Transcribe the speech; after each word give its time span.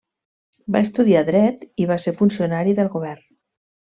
Va 0.75 0.79
estudiar 0.85 1.21
dret 1.27 1.61
i 1.85 1.87
va 1.93 1.99
ser 2.05 2.15
funcionari 2.23 2.75
del 2.81 2.91
govern. 2.97 3.23